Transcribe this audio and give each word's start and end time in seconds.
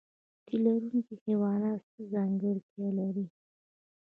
تی 0.45 0.55
لرونکي 0.63 1.15
حیوانات 1.23 1.81
څه 1.91 2.01
ځانګړتیا 2.13 2.87
لري؟ 2.99 3.25